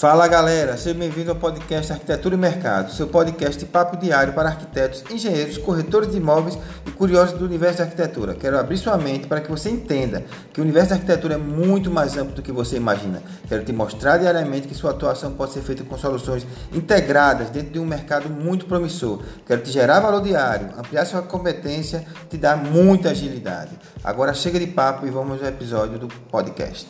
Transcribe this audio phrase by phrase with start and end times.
[0.00, 4.48] Fala galera, seja bem-vindo ao podcast Arquitetura e Mercado, seu podcast de papo diário para
[4.48, 6.56] arquitetos, engenheiros, corretores de imóveis
[6.86, 8.32] e curiosos do universo da arquitetura.
[8.32, 10.24] Quero abrir sua mente para que você entenda
[10.54, 13.22] que o universo da arquitetura é muito mais amplo do que você imagina.
[13.46, 17.78] Quero te mostrar diariamente que sua atuação pode ser feita com soluções integradas dentro de
[17.78, 19.20] um mercado muito promissor.
[19.44, 23.78] Quero te gerar valor diário, ampliar sua competência, te dar muita agilidade.
[24.02, 26.88] Agora chega de papo e vamos ao episódio do podcast.